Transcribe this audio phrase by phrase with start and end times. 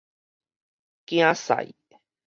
[1.05, 1.75] 囝婿